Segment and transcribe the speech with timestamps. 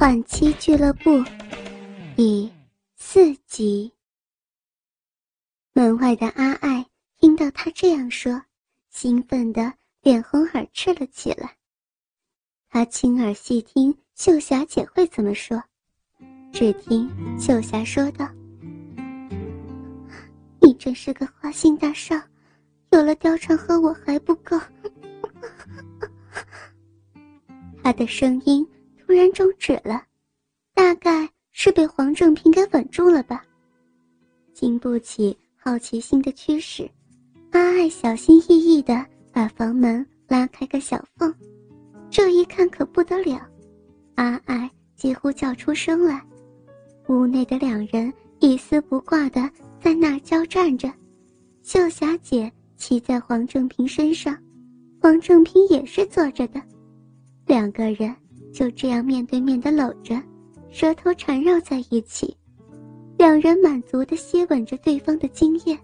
[0.00, 1.22] 换妻俱乐部
[2.16, 2.50] 第
[2.96, 3.92] 四集。
[5.74, 6.86] 门外的阿爱
[7.18, 8.40] 听到他这样说，
[8.88, 11.54] 兴奋的脸红耳赤了起来。
[12.70, 15.62] 他亲耳细听秀霞姐会怎么说，
[16.50, 17.06] 只听
[17.38, 18.26] 秀霞说道
[20.62, 22.16] ：“你真是个花心大少，
[22.88, 24.58] 有了貂蝉和我还不够。”
[27.84, 28.66] 他的声音。
[29.10, 30.04] 突然终止了，
[30.72, 33.42] 大概是被黄正平给稳住了吧。
[34.54, 36.88] 经不起好奇心的驱使，
[37.50, 41.34] 阿爱小心翼翼地把房门拉开个小缝。
[42.08, 43.44] 这一看可不得了，
[44.14, 46.24] 阿爱几乎叫出声来。
[47.08, 50.88] 屋内的两人一丝不挂地在那交战着，
[51.64, 54.38] 秀霞姐骑在黄正平身上，
[55.02, 56.62] 黄正平也是坐着的，
[57.44, 58.14] 两个人。
[58.52, 60.20] 就这样面对面的搂着，
[60.70, 62.36] 舌头缠绕在一起，
[63.16, 65.78] 两人满足的吸吻着对方的精液。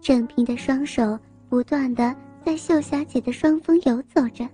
[0.00, 4.48] 郑平的双手不断的在秀霞姐的双峰游走着，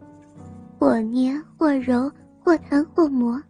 [0.78, 3.42] 或捏或揉，或弹或磨。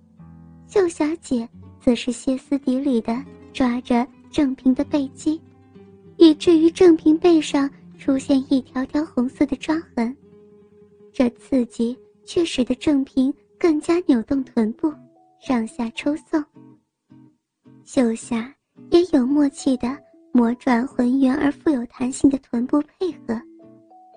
[0.68, 1.48] 秀霞姐
[1.80, 3.20] 则是歇斯底里的
[3.52, 5.40] 抓着郑平的背肌，
[6.18, 7.68] 以至于郑平背上
[7.98, 10.16] 出现一条条红色的抓痕。
[11.12, 13.34] 这刺激却使得郑平。
[13.58, 14.92] 更加扭动臀部，
[15.40, 16.42] 上下抽送。
[17.84, 18.54] 秀霞
[18.90, 19.96] 也有默契的
[20.32, 23.40] 磨转浑圆而富有弹性的臀部配合，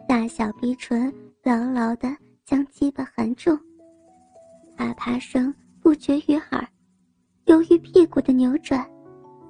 [0.08, 1.12] 大小鼻唇
[1.44, 3.58] 牢牢的将鸡巴含住，
[4.78, 6.68] 啪啪声不绝于耳。
[7.46, 8.88] 由于屁股的扭转，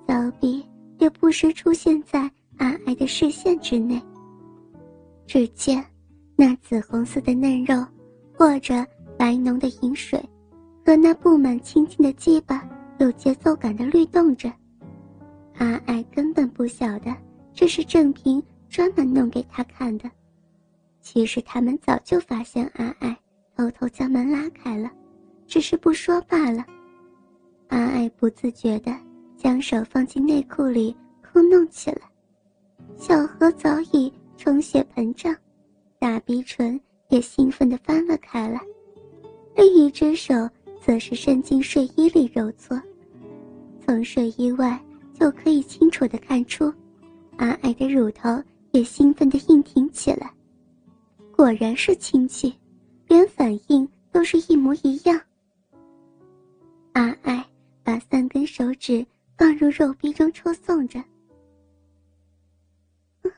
[0.08, 0.66] 骚逼
[1.00, 2.22] 也不时出现在
[2.58, 4.02] 阿爱的视线之内。
[5.28, 5.84] 只见
[6.36, 7.86] 那紫红色的嫩肉，
[8.34, 8.86] 或者。
[9.22, 10.20] 白浓的饮水，
[10.84, 14.52] 和那布满青筋的鸡巴有节奏感的律动着。
[15.60, 17.16] 阿爱根本不晓得
[17.54, 20.10] 这是郑平专门弄给他看的。
[21.02, 23.16] 其实他们早就发现阿爱
[23.56, 24.90] 偷偷将门拉开了，
[25.46, 26.66] 只是不说罢了。
[27.68, 28.92] 阿爱不自觉地
[29.38, 32.02] 将手放进内裤里抠弄起来，
[32.98, 35.32] 小河早已充血膨胀，
[36.00, 38.60] 大鼻唇也兴奋地翻了开来。
[39.56, 40.34] 另一只手
[40.82, 42.82] 则是伸进睡衣里揉搓，
[43.86, 44.80] 从睡衣外
[45.14, 46.74] 就可以清楚的看出，
[47.38, 48.30] 阿爱的乳头
[48.72, 50.32] 也兴奋的硬挺起来。
[51.36, 52.56] 果然是亲戚，
[53.08, 55.20] 连反应都是一模一样。
[56.94, 57.46] 阿爱
[57.84, 59.06] 把三根手指
[59.38, 61.04] 放入肉壁中抽送着，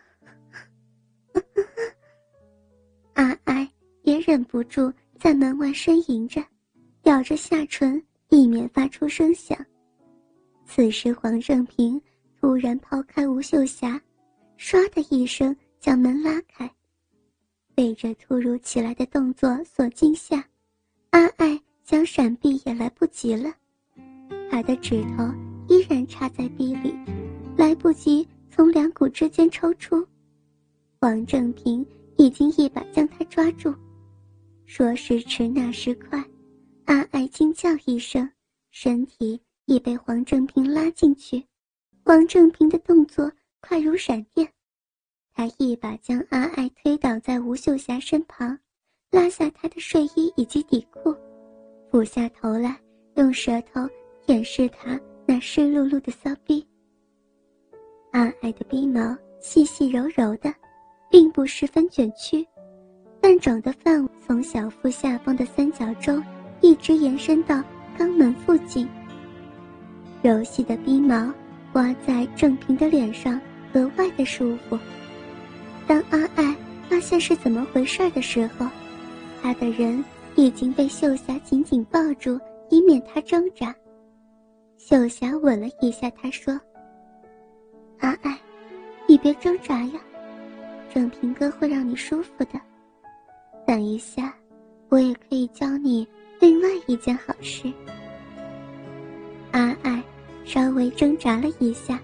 [3.13, 3.69] 阿爱
[4.03, 4.91] 也忍不住。
[5.23, 6.44] 在门外呻吟着，
[7.03, 9.57] 咬着下唇，以免发出声响。
[10.66, 12.01] 此时，黄正平
[12.38, 13.97] 突然抛开吴秀霞，
[14.59, 16.69] 唰的一声将门拉开。
[17.73, 20.44] 被这突如其来的动作所惊吓，
[21.12, 23.50] 阿爱想闪避也来不及了。
[24.51, 25.23] 他的指头
[25.69, 26.94] 依然插在壁里，
[27.56, 30.06] 来不及从两股之间抽出。
[31.00, 31.85] 黄正平
[32.17, 33.73] 已经一把将他抓住。
[34.66, 36.24] 说时迟，那时快，
[36.85, 38.29] 阿爱惊叫一声，
[38.72, 41.44] 身体已被黄正平拉进去。
[42.03, 43.31] 黄正平的动作
[43.62, 44.47] 快如闪电，
[45.34, 48.57] 他一把将阿爱推倒在吴秀霞身旁，
[49.12, 51.16] 拉下她的睡衣以及底裤，
[51.91, 52.80] 俯下头来，
[53.16, 53.88] 用舌头
[54.25, 56.66] 舔舐她那湿漉漉的骚逼。
[58.12, 60.53] 阿爱的鼻毛细细柔柔的，
[61.09, 62.45] 并不十分卷曲。
[63.23, 66.22] 但整的范从小腹下方的三角洲，
[66.59, 67.63] 一直延伸到
[67.97, 68.85] 肛门附近。
[70.22, 71.33] 柔细的鼻毛
[71.72, 73.39] 刮在郑平的脸上，
[73.72, 74.78] 格外的舒服。
[75.88, 76.53] 当阿爱
[76.89, 78.67] 发现是怎么回事的时候，
[79.41, 80.03] 他的人
[80.35, 82.38] 已经被秀霞紧紧抱住，
[82.69, 83.74] 以免他挣扎。
[84.77, 86.59] 秀霞吻了一下他，说
[88.00, 88.38] ：“阿爱，
[89.07, 90.01] 你别挣扎呀，
[90.94, 92.59] 郑平哥会让你舒服的。”
[93.74, 94.31] 等一下，
[94.90, 96.08] 我也可以教你
[96.40, 97.74] 另外一件好事。
[99.50, 100.00] 阿爱
[100.46, 102.00] 稍微挣扎了一下，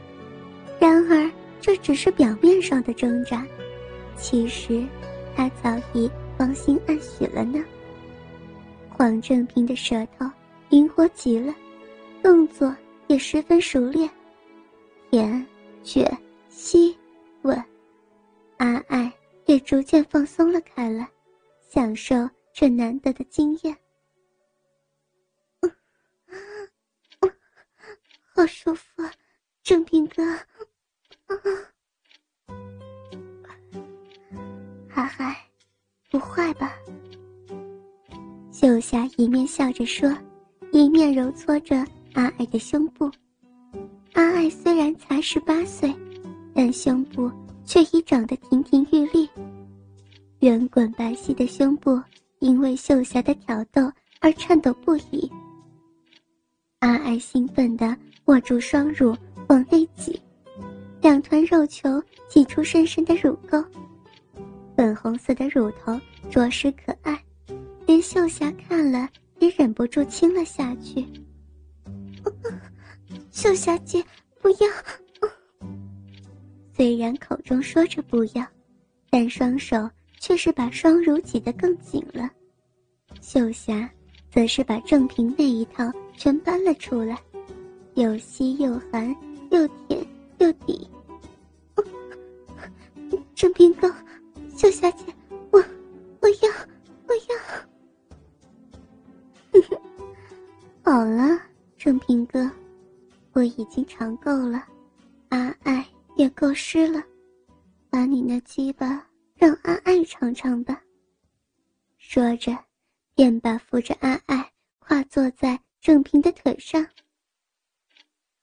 [0.80, 1.32] 然而
[1.62, 3.46] 这只是表面上的挣扎，
[4.18, 4.84] 其实
[5.36, 7.64] 他早已芳心暗许了呢。
[8.90, 10.28] 黄正平的舌头
[10.70, 11.54] 灵活极了，
[12.24, 12.76] 动作
[13.06, 14.10] 也十分熟练，
[15.12, 15.46] 舔、
[15.84, 16.18] 卷、
[16.50, 16.98] 吸、
[17.44, 17.64] 吻，
[18.58, 19.14] 阿爱
[19.46, 21.08] 也逐渐放松了开来。
[21.70, 22.16] 享受
[22.52, 23.78] 这难得的经验。
[28.34, 29.04] 好舒服，
[29.62, 30.24] 正平哥，
[31.28, 31.36] 啊，
[34.88, 35.36] 海海，
[36.10, 36.74] 不坏吧？
[38.52, 40.10] 秀霞一面笑着说，
[40.72, 41.76] 一面揉搓着
[42.14, 43.12] 阿爱的胸部。
[44.14, 45.94] 阿爱虽然才十八岁，
[46.56, 47.32] 但胸部
[47.66, 49.30] 却已长得亭亭玉立，
[50.40, 52.02] 圆滚白皙的胸部
[52.40, 53.92] 因为秀霞的挑逗
[54.22, 55.30] 而颤抖不已。
[56.80, 57.96] 阿爱兴奋地
[58.26, 59.14] 握住双乳
[59.50, 60.18] 往内挤，
[61.02, 63.62] 两团肉球挤出深深的乳沟，
[64.78, 66.00] 粉红色的乳头
[66.30, 67.22] 着实可爱，
[67.86, 69.10] 连秀霞看了
[69.40, 71.06] 也忍不住亲了下去。
[73.32, 74.02] 秀霞姐，
[74.42, 75.68] 不要！
[76.74, 78.48] 虽然口中说着不要，
[79.10, 79.90] 但双手
[80.20, 82.30] 却是把双乳挤得更紧了。
[83.22, 83.90] 秀霞。
[84.32, 87.20] 则是把正平那一套全搬了出来，
[87.96, 89.10] 又吸又含，
[89.50, 90.06] 又舔
[90.38, 90.88] 又抵。
[93.34, 93.92] 正平哥，
[94.56, 95.04] 秀霞姐，
[95.50, 95.60] 我
[96.20, 96.48] 我要
[97.08, 97.16] 我
[99.56, 99.60] 要。
[100.86, 101.42] 好了，
[101.76, 102.48] 正平哥，
[103.34, 104.64] 我已经尝够了，
[105.30, 105.84] 阿爱
[106.18, 107.04] 也够湿了，
[107.90, 109.04] 把你那鸡巴
[109.40, 110.80] 让阿爱尝尝吧。
[111.98, 112.56] 说着。
[113.20, 114.50] 便把扶着阿爱
[114.80, 116.88] 跨坐在正平的腿上。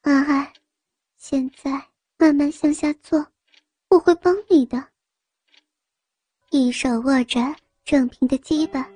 [0.03, 0.53] 阿爱，
[1.17, 1.83] 现在
[2.19, 3.27] 慢慢向下坐，
[3.89, 4.87] 我会帮你的。
[6.51, 7.41] 一手握着
[7.87, 8.87] 正平的鸡巴，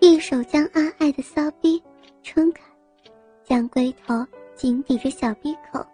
[0.00, 1.82] 一手将阿爱的骚逼
[2.22, 2.62] 撑开，
[3.44, 5.84] 将龟头紧抵着小逼口，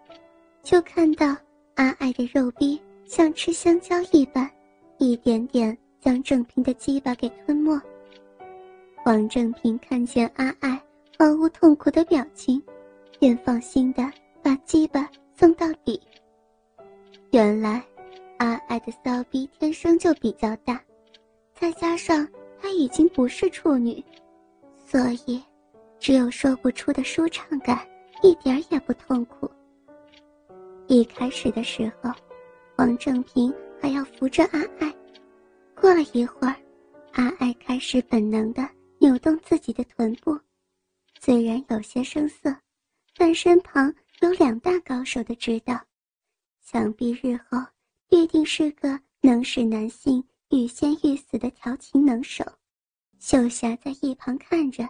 [0.61, 1.35] 就看到
[1.73, 4.47] 阿爱的肉逼像吃香蕉一般，
[4.97, 7.79] 一点点将正平的鸡巴给吞没。
[9.05, 10.81] 王正平看见阿爱
[11.17, 12.61] 毫无痛苦的表情，
[13.19, 14.09] 便放心的
[14.41, 16.01] 把鸡巴送到底。
[17.31, 17.83] 原来，
[18.37, 20.81] 阿爱的骚逼天生就比较大，
[21.53, 22.27] 再加上
[22.61, 24.03] 她已经不是处女，
[24.85, 25.41] 所以
[25.99, 27.85] 只有说不出的舒畅感，
[28.21, 29.49] 一点也不痛苦。
[30.87, 32.11] 一开始的时候，
[32.77, 33.53] 王正平
[33.83, 34.95] 还要扶着阿爱，
[35.75, 36.55] 过了一会儿，
[37.11, 38.65] 阿爱开始本能的。
[39.01, 40.39] 扭动自己的臀部，
[41.19, 42.55] 虽然有些生涩，
[43.17, 45.77] 但身旁有两大高手的指导，
[46.61, 47.57] 想必日后
[48.07, 52.45] 必定是个能使男性欲仙欲死的调情能手。
[53.19, 54.87] 秀霞在一旁看着，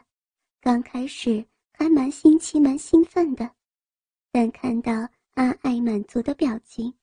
[0.62, 3.50] 刚开始还蛮新奇、蛮兴奋的，
[4.32, 4.92] 但看到
[5.34, 6.94] 阿爱满足的表情，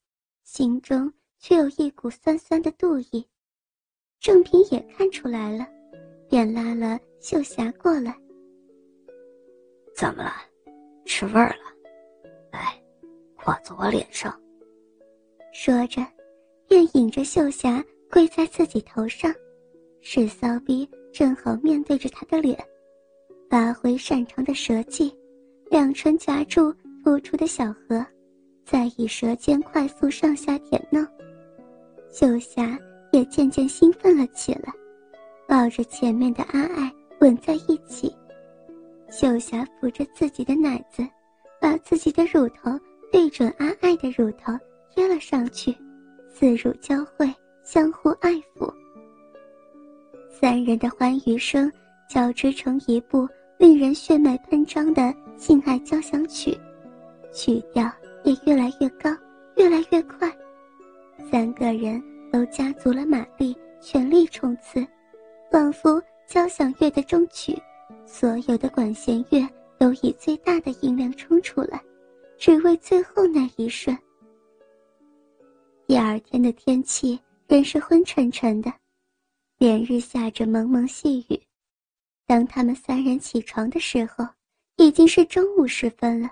[0.45, 3.27] 心中却有一股酸酸的妒意。
[4.21, 5.67] 郑平也看出来了。
[6.31, 8.17] 便拉了秀霞过来。
[9.97, 10.33] 怎么了？
[11.05, 11.65] 吃味儿了？
[12.53, 12.81] 来，
[13.35, 14.33] 跨在我脸上。
[15.53, 16.07] 说着，
[16.69, 19.35] 便引着秀霞跪在自己头上，
[20.01, 22.57] 使骚逼正好面对着他的脸，
[23.51, 25.13] 发挥擅长的舌技，
[25.69, 26.73] 两唇夹住
[27.03, 28.07] 突出的小河，
[28.65, 31.05] 再以舌尖快速上下舔弄。
[32.11, 32.79] 秀霞
[33.13, 34.73] 也渐渐兴奋了起来。
[35.49, 38.15] 抱着前面的阿爱吻在一起，
[39.11, 41.05] 秀霞扶着自己的奶子，
[41.61, 42.79] 把自己的乳头
[43.11, 44.53] 对准阿爱的乳头
[44.95, 45.77] 贴了上去，
[46.29, 47.29] 四乳交汇，
[47.65, 48.73] 相互爱抚。
[50.29, 51.71] 三人的欢愉声
[52.09, 56.57] 交织成一部令人血脉喷张的性爱交响曲，
[57.33, 57.91] 曲调
[58.23, 59.11] 也越来越高，
[59.57, 60.33] 越来越快，
[61.31, 64.85] 三个人都加足了马力，全力冲刺。
[65.49, 67.57] 仿佛交响乐的终曲，
[68.05, 71.81] 所有的管弦乐都以最大的音量冲出来，
[72.37, 73.97] 只为最后那一瞬。
[75.87, 77.19] 第二天的天气
[77.49, 78.73] 仍是昏沉沉的，
[79.59, 81.41] 连日下着蒙蒙细雨。
[82.27, 84.25] 当他们三人起床的时候，
[84.77, 86.31] 已经是中午时分了。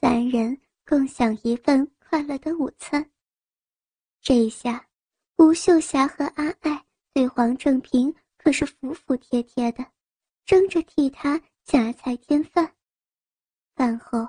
[0.00, 3.04] 三人共享一份快乐的午餐。
[4.22, 4.84] 这一下，
[5.38, 6.84] 吴秀霞和阿爱。
[7.12, 9.84] 对黄正平可是服服帖帖的，
[10.46, 12.70] 争着替他夹菜添饭。
[13.74, 14.26] 饭后，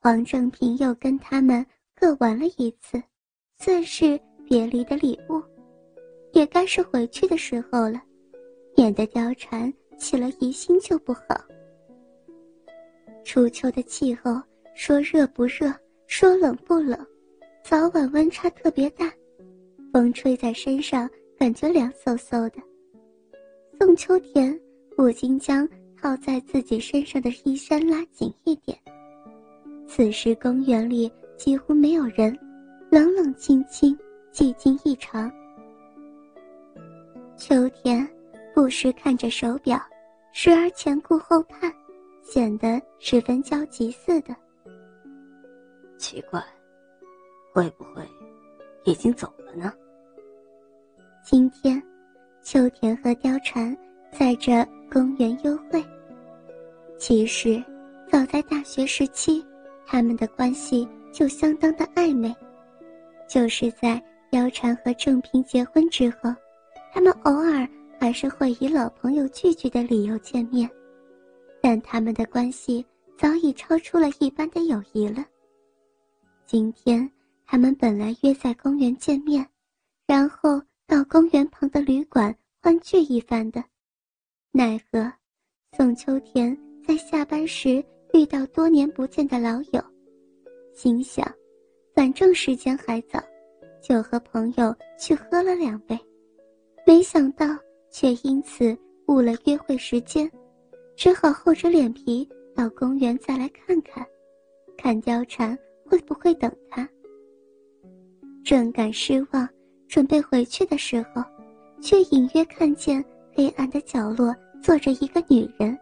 [0.00, 1.64] 黄正平又跟他们
[1.94, 3.02] 各玩了一次，
[3.56, 5.42] 算是别离的礼物。
[6.34, 8.02] 也该是回去的时候了，
[8.76, 11.22] 免得貂蝉起了疑心就不好。
[13.24, 14.40] 初秋的气候，
[14.74, 15.72] 说热不热，
[16.06, 17.06] 说冷不冷，
[17.64, 19.10] 早晚温差特别大，
[19.92, 21.08] 风吹在身上。
[21.38, 22.60] 感觉凉飕飕的，
[23.78, 24.60] 宋秋田
[24.96, 25.64] 不禁将
[25.96, 28.76] 套在自己身上的衣衫拉紧一点，
[29.86, 32.36] 此时公园里几乎没有人，
[32.90, 33.96] 冷冷清清，
[34.32, 35.30] 寂静异常。
[37.36, 38.04] 秋天
[38.52, 39.80] 不时看着手表，
[40.32, 41.72] 时而前顾后盼，
[42.24, 44.34] 显得十分焦急似的。
[45.98, 46.44] 奇怪，
[47.52, 48.02] 会不会
[48.88, 49.70] 已经走了呢？
[51.22, 51.80] 今天，
[52.42, 53.76] 秋田和貂蝉
[54.10, 55.84] 在这公园幽会。
[56.96, 57.62] 其实，
[58.10, 59.44] 早在大学时期，
[59.86, 62.34] 他们的关系就相当的暧昧。
[63.28, 66.34] 就是在貂蝉和郑平结婚之后，
[66.90, 67.68] 他们偶尔
[68.00, 70.68] 还是会以老朋友聚聚的理由见面，
[71.60, 72.86] 但他们的关系
[73.18, 75.22] 早已超出了一般的友谊了。
[76.46, 77.06] 今天，
[77.50, 79.44] 他们本来约在公园见面，
[80.06, 83.64] 然后到公园旁的旅馆欢聚一番的，
[84.52, 85.10] 奈何
[85.74, 86.54] 宋秋田
[86.86, 89.82] 在下班时遇到多年不见的老友，
[90.74, 91.26] 心想，
[91.94, 93.18] 反正时间还早，
[93.82, 95.98] 就和朋友去喝了两杯，
[96.86, 97.46] 没想到
[97.90, 98.76] 却因此
[99.06, 100.30] 误了约会时间，
[100.96, 104.06] 只好厚着脸皮到公园再来看看，
[104.76, 105.58] 看貂蝉。
[105.90, 106.86] 会不会等他？
[108.48, 109.46] 正感失望，
[109.88, 111.22] 准备回去的时候，
[111.82, 115.78] 却隐约看见黑暗的角落坐着一个女人。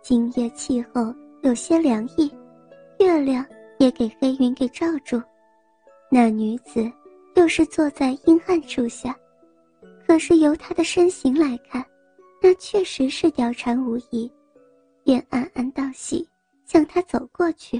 [0.00, 2.32] 今夜气候有些凉意，
[2.98, 3.44] 月亮
[3.78, 5.20] 也给黑云给罩住。
[6.10, 6.90] 那女子
[7.34, 9.14] 又是坐在阴暗处下，
[10.06, 11.84] 可是由她的身形来看，
[12.40, 14.32] 那确实是貂蝉无疑，
[15.04, 16.26] 便暗暗道喜，
[16.64, 17.78] 向她走过去。